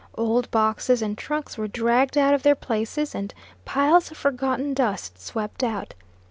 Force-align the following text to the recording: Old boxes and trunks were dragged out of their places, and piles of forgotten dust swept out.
Old 0.15 0.49
boxes 0.49 1.03
and 1.03 1.15
trunks 1.15 1.59
were 1.59 1.67
dragged 1.67 2.17
out 2.17 2.33
of 2.33 2.41
their 2.41 2.55
places, 2.55 3.13
and 3.13 3.35
piles 3.65 4.09
of 4.09 4.17
forgotten 4.17 4.73
dust 4.73 5.21
swept 5.21 5.63
out. 5.63 5.93